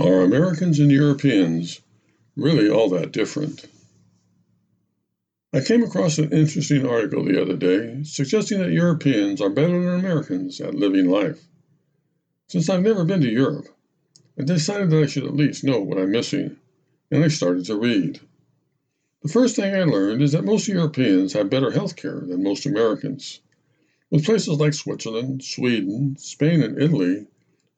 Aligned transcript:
Are 0.00 0.22
Americans 0.22 0.78
and 0.78 0.92
Europeans 0.92 1.80
really 2.36 2.70
all 2.70 2.88
that 2.90 3.10
different? 3.10 3.66
I 5.52 5.60
came 5.60 5.82
across 5.82 6.18
an 6.18 6.32
interesting 6.32 6.86
article 6.86 7.24
the 7.24 7.42
other 7.42 7.56
day 7.56 8.04
suggesting 8.04 8.60
that 8.60 8.70
Europeans 8.70 9.40
are 9.40 9.50
better 9.50 9.82
than 9.82 9.98
Americans 9.98 10.60
at 10.60 10.76
living 10.76 11.10
life. 11.10 11.44
Since 12.46 12.68
I've 12.68 12.84
never 12.84 13.04
been 13.04 13.22
to 13.22 13.28
Europe, 13.28 13.66
I 14.38 14.44
decided 14.44 14.90
that 14.90 15.02
I 15.02 15.06
should 15.06 15.24
at 15.24 15.34
least 15.34 15.64
know 15.64 15.80
what 15.80 15.98
I'm 15.98 16.12
missing, 16.12 16.56
and 17.10 17.24
I 17.24 17.28
started 17.28 17.64
to 17.64 17.74
read. 17.74 18.20
The 19.22 19.32
first 19.32 19.56
thing 19.56 19.74
I 19.74 19.82
learned 19.82 20.22
is 20.22 20.30
that 20.30 20.44
most 20.44 20.68
Europeans 20.68 21.32
have 21.32 21.50
better 21.50 21.72
health 21.72 21.96
care 21.96 22.20
than 22.20 22.44
most 22.44 22.66
Americans, 22.66 23.40
with 24.12 24.24
places 24.24 24.60
like 24.60 24.74
Switzerland, 24.74 25.42
Sweden, 25.42 26.14
Spain, 26.18 26.62
and 26.62 26.80
Italy 26.80 27.26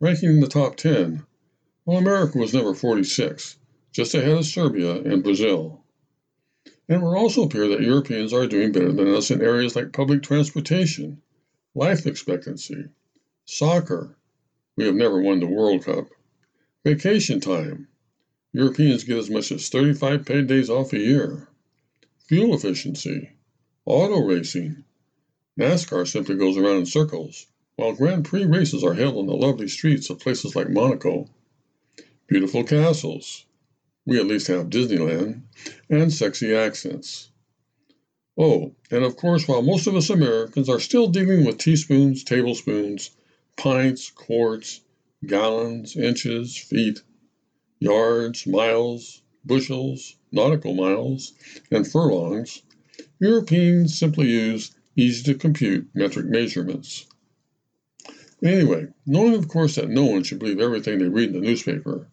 ranking 0.01 0.29
in 0.29 0.41
the 0.41 0.49
top 0.49 0.77
10 0.77 1.25
while 1.85 1.97
America 1.97 2.37
was 2.37 2.53
number 2.53 2.75
46, 2.75 3.57
just 3.91 4.15
ahead 4.15 4.37
of 4.37 4.45
Serbia 4.45 4.97
and 4.97 5.23
Brazil. 5.23 5.83
And 6.89 7.03
will 7.03 7.17
also 7.17 7.45
appear 7.45 7.69
that 7.69 7.81
Europeans 7.81 8.35
are 8.35 8.47
doing 8.47 8.73
better 8.73 8.93
than 8.93 9.15
us 9.15 9.31
in 9.31 9.41
areas 9.41 9.75
like 9.75 9.93
public 9.93 10.23
transportation, 10.23 11.23
life 11.75 12.07
expectancy, 12.07 12.85
soccer. 13.47 14.17
We 14.77 14.85
have 14.85 14.95
never 14.95 15.23
won 15.23 15.41
the 15.41 15.47
World 15.47 15.85
Cup. 15.85 16.09
Vacation 16.85 17.41
time. 17.41 17.89
Europeans 18.53 19.05
get 19.05 19.17
as 19.17 19.31
much 19.31 19.51
as 19.51 19.69
35 19.71 20.27
paid 20.27 20.47
days 20.49 20.69
off 20.69 20.93
a 20.93 20.99
year. 20.99 21.49
Fuel 22.29 22.55
efficiency. 22.55 23.31
Auto 23.87 24.23
racing. 24.23 24.85
NASCAR 25.59 26.07
simply 26.07 26.37
goes 26.37 26.59
around 26.59 26.77
in 26.77 26.87
circles, 26.87 27.47
while 27.77 27.95
Grand 27.95 28.27
Prix 28.27 28.45
races 28.45 28.85
are 28.85 28.95
held 28.95 29.17
on 29.17 29.27
the 29.27 29.35
lovely 29.35 29.69
streets 29.69 30.11
of 30.11 30.19
places 30.21 30.55
like 30.55 30.69
Monaco 30.69 31.29
beautiful 32.31 32.63
castles. 32.63 33.45
We 34.07 34.17
at 34.21 34.27
least 34.27 34.47
have 34.47 34.71
Disneyland, 34.71 35.43
and 35.91 36.13
sexy 36.13 36.55
accents. 36.55 37.33
Oh, 38.39 38.73
and 38.89 39.03
of 39.03 39.17
course, 39.17 39.49
while 39.49 39.63
most 39.63 39.89
of 39.89 39.97
us 39.97 40.11
Americans 40.11 40.69
are 40.69 40.79
still 40.79 41.09
dealing 41.09 41.45
with 41.45 41.59
teaspoons, 41.59 42.23
tablespoons, 42.23 43.11
pints, 43.57 44.11
quarts, 44.11 44.81
gallons, 45.27 45.97
inches, 45.97 46.57
feet, 46.57 47.03
yards, 47.81 48.47
miles, 48.47 49.23
bushels, 49.45 50.15
nautical 50.31 50.75
miles, 50.75 51.33
and 51.73 51.85
furlongs, 51.85 52.63
Europeans 53.19 53.99
simply 53.99 54.29
use 54.29 54.71
easy 54.95 55.25
to 55.25 55.35
compute 55.35 55.89
metric 55.95 56.27
measurements. 56.27 57.07
Anyway, 58.41 58.87
knowing 59.05 59.35
of 59.35 59.49
course 59.49 59.75
that 59.75 59.91
no 59.91 60.05
one 60.05 60.23
should 60.23 60.39
believe 60.39 60.61
everything 60.61 61.01
they 61.01 61.09
read 61.09 61.31
in 61.31 61.35
the 61.35 61.41
newspaper, 61.41 62.07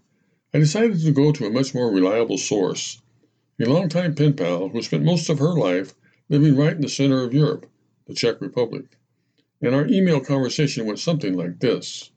I 0.54 0.60
decided 0.60 1.02
to 1.02 1.12
go 1.12 1.34
to 1.34 1.46
a 1.46 1.50
much 1.50 1.76
more 1.76 1.92
reliable 1.92 2.38
source, 2.38 3.02
a 3.60 3.66
longtime 3.66 4.16
pen 4.16 4.32
pal 4.34 4.70
who 4.70 4.82
spent 4.82 5.04
most 5.04 5.28
of 5.28 5.40
her 5.40 5.54
life 5.54 5.94
living 6.30 6.56
right 6.56 6.72
in 6.72 6.80
the 6.80 6.88
center 6.88 7.22
of 7.22 7.34
Europe, 7.34 7.70
the 8.06 8.14
Czech 8.14 8.40
Republic. 8.40 8.86
And 9.62 9.76
our 9.76 9.86
email 9.88 10.22
conversation 10.22 10.86
went 10.86 11.00
something 11.00 11.36
like 11.36 11.60
this 11.60 12.12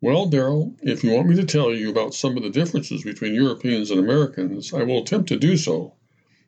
Well, 0.00 0.30
Daryl, 0.30 0.76
if 0.82 1.02
you 1.02 1.10
want 1.10 1.30
me 1.30 1.34
to 1.34 1.44
tell 1.44 1.74
you 1.74 1.90
about 1.90 2.14
some 2.14 2.36
of 2.36 2.44
the 2.44 2.48
differences 2.48 3.02
between 3.02 3.34
Europeans 3.34 3.90
and 3.90 3.98
Americans, 3.98 4.72
I 4.72 4.84
will 4.84 5.02
attempt 5.02 5.28
to 5.30 5.36
do 5.36 5.56
so. 5.56 5.94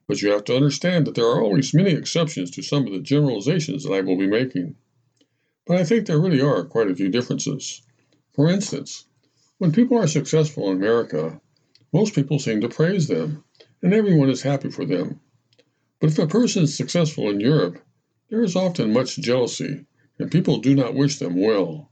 But 0.06 0.23
you 0.23 0.31
have 0.31 0.45
to 0.45 0.55
understand 0.55 1.08
that 1.08 1.17
there 1.17 1.27
are 1.27 1.42
always 1.42 1.75
many 1.75 1.91
exceptions 1.91 2.53
to 2.53 2.62
some 2.62 2.86
of 2.86 2.92
the 2.92 3.01
generalizations 3.01 3.83
that 3.83 3.92
I 3.92 4.03
will 4.03 4.17
be 4.17 4.29
making. 4.29 4.77
But 5.67 5.79
I 5.79 5.83
think 5.83 6.06
there 6.06 6.20
really 6.20 6.41
are 6.41 6.62
quite 6.62 6.89
a 6.89 6.95
few 6.95 7.08
differences. 7.08 7.83
For 8.33 8.48
instance, 8.48 9.06
when 9.65 9.73
people 9.73 9.97
are 9.97 10.07
successful 10.07 10.70
in 10.70 10.77
America, 10.77 11.41
most 11.91 12.15
people 12.15 12.39
seem 12.39 12.61
to 12.61 12.69
praise 12.69 13.09
them, 13.09 13.42
and 13.80 13.95
everyone 13.95 14.29
is 14.29 14.42
happy 14.42 14.69
for 14.69 14.85
them. 14.85 15.19
But 16.01 16.11
if 16.11 16.19
a 16.19 16.27
person 16.27 16.64
is 16.64 16.77
successful 16.77 17.30
in 17.30 17.41
Europe, 17.41 17.80
there 18.29 18.42
is 18.42 18.57
often 18.57 18.92
much 18.92 19.17
jealousy, 19.17 19.86
and 20.19 20.30
people 20.30 20.58
do 20.58 20.74
not 20.74 20.95
wish 20.95 21.19
them 21.19 21.41
well. 21.41 21.91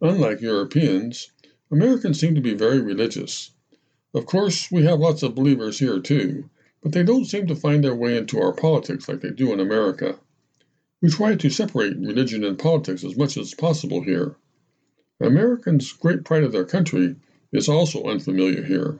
Unlike 0.00 0.40
Europeans, 0.40 1.30
Americans 1.70 2.18
seem 2.18 2.34
to 2.34 2.40
be 2.40 2.54
very 2.54 2.80
religious. 2.80 3.52
Of 4.12 4.26
course, 4.26 4.68
we 4.72 4.82
have 4.82 4.98
lots 4.98 5.22
of 5.22 5.36
believers 5.36 5.78
here 5.78 6.00
too, 6.00 6.50
but 6.82 6.90
they 6.90 7.04
don't 7.04 7.26
seem 7.26 7.46
to 7.46 7.54
find 7.54 7.84
their 7.84 7.94
way 7.94 8.16
into 8.16 8.40
our 8.40 8.52
politics 8.52 9.08
like 9.08 9.20
they 9.20 9.30
do 9.30 9.52
in 9.52 9.60
America. 9.60 10.18
We 11.00 11.08
try 11.08 11.36
to 11.36 11.50
separate 11.50 11.96
religion 11.98 12.42
and 12.42 12.58
politics 12.58 13.04
as 13.04 13.16
much 13.16 13.36
as 13.36 13.54
possible 13.54 14.02
here. 14.02 14.34
Americans' 15.20 15.92
great 15.92 16.24
pride 16.24 16.42
of 16.42 16.50
their 16.50 16.64
country 16.64 17.14
is 17.52 17.68
also 17.68 18.02
unfamiliar 18.02 18.64
here. 18.64 18.98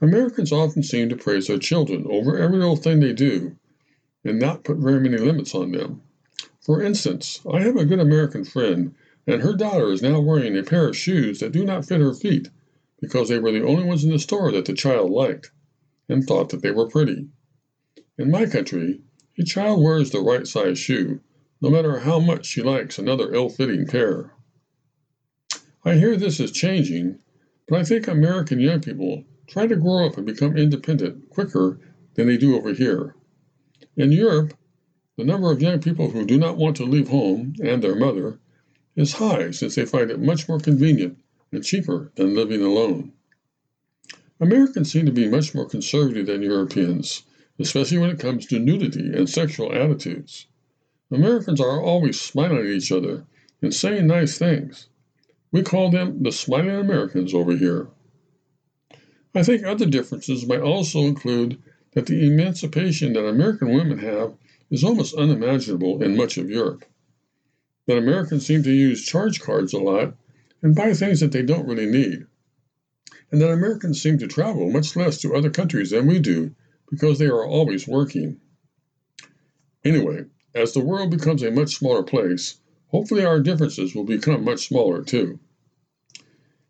Americans 0.00 0.50
often 0.50 0.82
seem 0.82 1.08
to 1.08 1.16
praise 1.16 1.46
their 1.46 1.58
children 1.58 2.04
over 2.10 2.36
every 2.36 2.58
little 2.58 2.74
thing 2.74 2.98
they 2.98 3.12
do 3.12 3.54
and 4.24 4.40
not 4.40 4.64
put 4.64 4.78
very 4.78 4.98
many 4.98 5.16
limits 5.16 5.54
on 5.54 5.70
them. 5.70 6.02
For 6.60 6.82
instance, 6.82 7.40
I 7.48 7.60
have 7.60 7.76
a 7.76 7.84
good 7.84 8.00
American 8.00 8.44
friend, 8.44 8.94
and 9.24 9.40
her 9.40 9.54
daughter 9.54 9.92
is 9.92 10.02
now 10.02 10.20
wearing 10.20 10.56
a 10.56 10.64
pair 10.64 10.88
of 10.88 10.96
shoes 10.96 11.38
that 11.38 11.52
do 11.52 11.64
not 11.64 11.86
fit 11.86 12.00
her 12.00 12.12
feet 12.12 12.48
because 13.00 13.28
they 13.28 13.38
were 13.38 13.52
the 13.52 13.64
only 13.64 13.84
ones 13.84 14.02
in 14.02 14.10
the 14.10 14.18
store 14.18 14.50
that 14.50 14.64
the 14.64 14.72
child 14.72 15.12
liked 15.12 15.52
and 16.08 16.26
thought 16.26 16.48
that 16.48 16.62
they 16.62 16.72
were 16.72 16.88
pretty. 16.88 17.28
In 18.18 18.32
my 18.32 18.46
country, 18.46 19.00
a 19.38 19.44
child 19.44 19.80
wears 19.80 20.10
the 20.10 20.20
right 20.20 20.46
size 20.46 20.80
shoe, 20.80 21.20
no 21.62 21.70
matter 21.70 22.00
how 22.00 22.18
much 22.18 22.46
she 22.46 22.62
likes 22.62 22.98
another 22.98 23.32
ill 23.32 23.48
fitting 23.48 23.86
pair. 23.86 24.32
I 25.88 25.96
hear 25.96 26.18
this 26.18 26.38
is 26.38 26.52
changing, 26.52 27.18
but 27.66 27.78
I 27.78 27.82
think 27.82 28.08
American 28.08 28.60
young 28.60 28.82
people 28.82 29.24
try 29.46 29.66
to 29.66 29.74
grow 29.74 30.04
up 30.04 30.18
and 30.18 30.26
become 30.26 30.54
independent 30.54 31.30
quicker 31.30 31.80
than 32.12 32.26
they 32.26 32.36
do 32.36 32.58
over 32.58 32.74
here. 32.74 33.14
In 33.96 34.12
Europe, 34.12 34.52
the 35.16 35.24
number 35.24 35.50
of 35.50 35.62
young 35.62 35.80
people 35.80 36.10
who 36.10 36.26
do 36.26 36.36
not 36.36 36.58
want 36.58 36.76
to 36.76 36.84
leave 36.84 37.08
home 37.08 37.54
and 37.64 37.82
their 37.82 37.94
mother 37.94 38.38
is 38.96 39.14
high 39.14 39.50
since 39.50 39.76
they 39.76 39.86
find 39.86 40.10
it 40.10 40.20
much 40.20 40.46
more 40.46 40.60
convenient 40.60 41.16
and 41.52 41.64
cheaper 41.64 42.12
than 42.16 42.34
living 42.34 42.60
alone. 42.60 43.14
Americans 44.40 44.92
seem 44.92 45.06
to 45.06 45.10
be 45.10 45.26
much 45.26 45.54
more 45.54 45.66
conservative 45.66 46.26
than 46.26 46.42
Europeans, 46.42 47.22
especially 47.58 47.96
when 47.96 48.10
it 48.10 48.20
comes 48.20 48.44
to 48.44 48.58
nudity 48.58 49.10
and 49.14 49.30
sexual 49.30 49.72
attitudes. 49.72 50.48
Americans 51.10 51.62
are 51.62 51.80
always 51.80 52.20
smiling 52.20 52.58
at 52.58 52.66
each 52.66 52.92
other 52.92 53.24
and 53.62 53.72
saying 53.72 54.06
nice 54.06 54.36
things. 54.36 54.90
We 55.50 55.62
call 55.62 55.90
them 55.90 56.22
the 56.22 56.32
smiling 56.32 56.76
Americans 56.76 57.32
over 57.32 57.56
here. 57.56 57.88
I 59.34 59.42
think 59.42 59.64
other 59.64 59.86
differences 59.86 60.46
might 60.46 60.60
also 60.60 61.00
include 61.00 61.62
that 61.92 62.06
the 62.06 62.26
emancipation 62.26 63.14
that 63.14 63.26
American 63.26 63.72
women 63.72 63.98
have 63.98 64.34
is 64.70 64.84
almost 64.84 65.14
unimaginable 65.14 66.02
in 66.02 66.16
much 66.16 66.36
of 66.36 66.50
Europe. 66.50 66.84
That 67.86 67.96
Americans 67.96 68.44
seem 68.44 68.62
to 68.64 68.72
use 68.72 69.06
charge 69.06 69.40
cards 69.40 69.72
a 69.72 69.78
lot 69.78 70.14
and 70.60 70.74
buy 70.74 70.92
things 70.92 71.20
that 71.20 71.32
they 71.32 71.42
don't 71.42 71.66
really 71.66 71.86
need. 71.86 72.26
And 73.30 73.40
that 73.40 73.50
Americans 73.50 74.02
seem 74.02 74.18
to 74.18 74.26
travel 74.26 74.70
much 74.70 74.96
less 74.96 75.20
to 75.22 75.34
other 75.34 75.50
countries 75.50 75.90
than 75.90 76.06
we 76.06 76.18
do 76.18 76.54
because 76.90 77.18
they 77.18 77.26
are 77.26 77.46
always 77.46 77.88
working. 77.88 78.40
Anyway, 79.84 80.24
as 80.54 80.72
the 80.72 80.84
world 80.84 81.10
becomes 81.10 81.42
a 81.42 81.50
much 81.50 81.76
smaller 81.76 82.02
place, 82.02 82.58
Hopefully, 82.90 83.24
our 83.24 83.38
differences 83.38 83.94
will 83.94 84.04
become 84.04 84.44
much 84.44 84.66
smaller 84.68 85.02
too. 85.02 85.38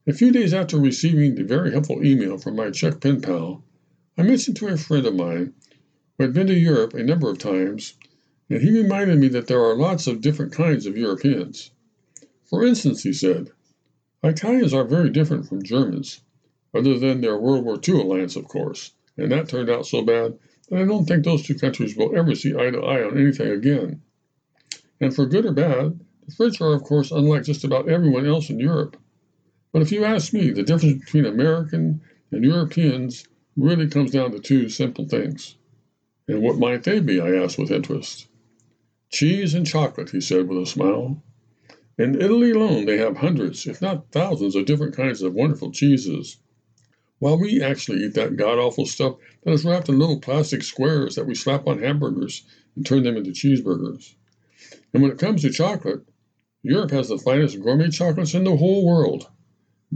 A 0.04 0.12
few 0.12 0.32
days 0.32 0.52
after 0.52 0.76
receiving 0.76 1.34
the 1.34 1.44
very 1.44 1.70
helpful 1.70 2.04
email 2.04 2.38
from 2.38 2.56
my 2.56 2.70
Czech 2.70 3.00
pen 3.00 3.20
pal, 3.20 3.62
I 4.16 4.22
mentioned 4.22 4.56
to 4.56 4.66
a 4.66 4.76
friend 4.76 5.06
of 5.06 5.14
mine 5.14 5.52
who 6.16 6.24
had 6.24 6.32
been 6.32 6.48
to 6.48 6.58
Europe 6.58 6.94
a 6.94 7.04
number 7.04 7.30
of 7.30 7.38
times, 7.38 7.94
and 8.50 8.60
he 8.60 8.70
reminded 8.70 9.20
me 9.20 9.28
that 9.28 9.46
there 9.46 9.62
are 9.62 9.76
lots 9.76 10.08
of 10.08 10.20
different 10.20 10.50
kinds 10.50 10.86
of 10.86 10.96
Europeans. 10.96 11.70
For 12.44 12.64
instance, 12.66 13.04
he 13.04 13.12
said, 13.12 13.52
Italians 14.24 14.74
are 14.74 14.84
very 14.84 15.10
different 15.10 15.46
from 15.46 15.62
Germans, 15.62 16.20
other 16.74 16.98
than 16.98 17.20
their 17.20 17.38
World 17.38 17.64
War 17.64 17.78
II 17.86 18.00
alliance, 18.00 18.34
of 18.34 18.48
course, 18.48 18.92
and 19.16 19.30
that 19.30 19.48
turned 19.48 19.70
out 19.70 19.86
so 19.86 20.02
bad 20.02 20.36
that 20.68 20.80
I 20.80 20.84
don't 20.84 21.06
think 21.06 21.24
those 21.24 21.46
two 21.46 21.54
countries 21.54 21.96
will 21.96 22.16
ever 22.16 22.34
see 22.34 22.56
eye 22.56 22.70
to 22.70 22.80
eye 22.80 23.04
on 23.04 23.16
anything 23.16 23.52
again. 23.52 24.02
And 25.00 25.14
for 25.14 25.26
good 25.26 25.46
or 25.46 25.52
bad, 25.52 26.00
the 26.28 26.34
French 26.34 26.60
are, 26.60 26.74
of 26.74 26.84
course, 26.84 27.10
unlike 27.10 27.44
just 27.44 27.64
about 27.64 27.88
everyone 27.88 28.26
else 28.26 28.50
in 28.50 28.60
Europe. 28.60 28.98
But 29.72 29.80
if 29.80 29.90
you 29.90 30.04
ask 30.04 30.34
me, 30.34 30.50
the 30.50 30.62
difference 30.62 31.02
between 31.02 31.24
American 31.24 32.02
and 32.30 32.44
Europeans 32.44 33.26
really 33.56 33.88
comes 33.88 34.10
down 34.10 34.32
to 34.32 34.38
two 34.38 34.68
simple 34.68 35.08
things. 35.08 35.56
And 36.28 36.42
what 36.42 36.58
might 36.58 36.84
they 36.84 37.00
be? 37.00 37.18
I 37.18 37.34
asked 37.34 37.56
with 37.56 37.70
interest. 37.70 38.28
Cheese 39.08 39.54
and 39.54 39.66
chocolate, 39.66 40.10
he 40.10 40.20
said 40.20 40.46
with 40.48 40.58
a 40.58 40.66
smile. 40.66 41.22
In 41.96 42.20
Italy 42.20 42.50
alone, 42.50 42.84
they 42.84 42.98
have 42.98 43.16
hundreds, 43.16 43.66
if 43.66 43.80
not 43.80 44.12
thousands, 44.12 44.54
of 44.54 44.66
different 44.66 44.94
kinds 44.94 45.22
of 45.22 45.32
wonderful 45.32 45.72
cheeses. 45.72 46.36
While 47.20 47.38
we 47.38 47.62
actually 47.62 48.04
eat 48.04 48.12
that 48.14 48.36
god 48.36 48.58
awful 48.58 48.84
stuff 48.84 49.16
that 49.44 49.52
is 49.52 49.64
wrapped 49.64 49.88
in 49.88 49.98
little 49.98 50.20
plastic 50.20 50.62
squares 50.62 51.14
that 51.14 51.26
we 51.26 51.34
slap 51.34 51.66
on 51.66 51.78
hamburgers 51.78 52.42
and 52.76 52.84
turn 52.84 53.02
them 53.02 53.16
into 53.16 53.30
cheeseburgers. 53.30 54.14
And 54.92 55.02
when 55.02 55.10
it 55.10 55.18
comes 55.18 55.40
to 55.40 55.50
chocolate, 55.50 56.02
Europe 56.68 56.90
has 56.90 57.08
the 57.08 57.16
finest 57.16 57.58
gourmet 57.62 57.88
chocolates 57.88 58.34
in 58.34 58.44
the 58.44 58.54
whole 58.54 58.84
world. 58.86 59.26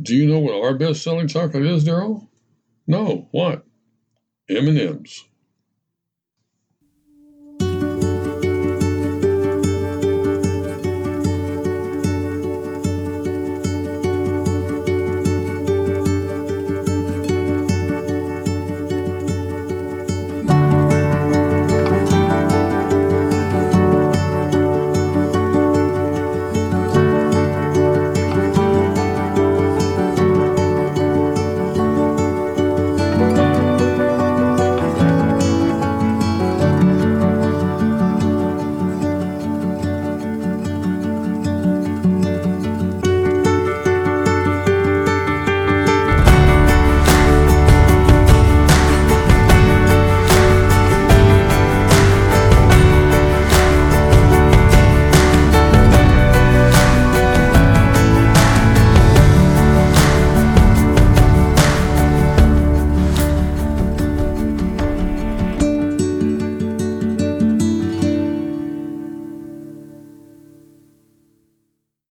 Do 0.00 0.16
you 0.16 0.26
know 0.26 0.38
what 0.38 0.54
our 0.54 0.72
best-selling 0.72 1.28
chocolate 1.28 1.66
is, 1.66 1.84
Daryl? 1.84 2.26
No, 2.86 3.28
what? 3.30 3.66
M&M's. 4.48 5.22